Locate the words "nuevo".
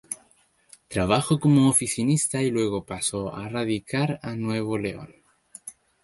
4.35-4.79